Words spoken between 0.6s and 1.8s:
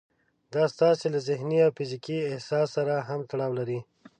ستاسې له ذهني او